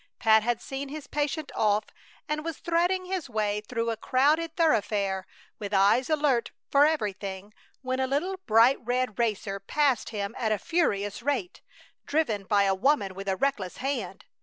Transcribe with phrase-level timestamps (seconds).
[0.17, 1.85] Pat had seen his patient off
[2.27, 5.27] and was threading his way through a crowded thoroughfare,
[5.59, 10.57] with eyes alert for everything, when a little bright red racer passed him at a
[10.57, 11.61] furious rate,
[12.07, 14.25] driven by a woman with a reckless hand.